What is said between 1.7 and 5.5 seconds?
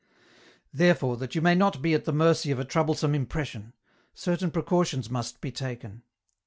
be at the mercy of a troublesome impression, certain precautions must